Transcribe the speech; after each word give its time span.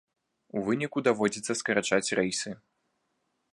У 0.59 0.63
выніку 0.69 1.03
даводзіцца 1.09 1.57
скарачаць 1.61 2.13
рэйсы. 2.23 2.49